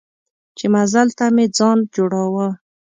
[0.57, 2.47] چې مزل ته مې ځان جوړاوه.